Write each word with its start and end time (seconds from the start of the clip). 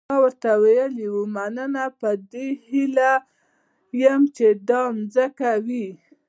ما 0.09 0.15
ورته 0.25 0.49
وویل 0.63 0.95
مننه 1.35 1.85
په 1.99 2.09
دې 2.31 2.47
هیله 2.67 3.11
یم 4.03 4.21
چې 4.35 4.47
دا 4.69 4.81
مځکه 4.97 5.49
وي. 5.65 5.87